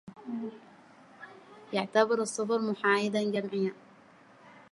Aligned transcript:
يعتبر 1.73 2.21
الصفر 2.21 2.59
محايدا 2.59 3.31
جمعيا 3.31 3.73